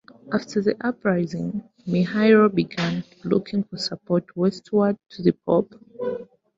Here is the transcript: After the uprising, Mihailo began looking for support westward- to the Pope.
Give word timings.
After 0.33 0.61
the 0.63 0.75
uprising, 0.83 1.61
Mihailo 1.85 2.49
began 2.49 3.03
looking 3.23 3.63
for 3.65 3.77
support 3.77 4.35
westward- 4.35 4.97
to 5.11 5.21
the 5.21 5.33
Pope. 5.45 5.75